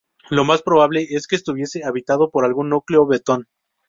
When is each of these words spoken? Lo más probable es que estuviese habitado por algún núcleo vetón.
Lo 0.31 0.45
más 0.45 0.63
probable 0.63 1.05
es 1.11 1.27
que 1.27 1.35
estuviese 1.35 1.83
habitado 1.83 2.31
por 2.31 2.43
algún 2.43 2.69
núcleo 2.69 3.05
vetón. 3.05 3.45